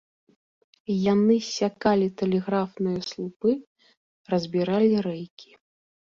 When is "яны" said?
1.13-1.33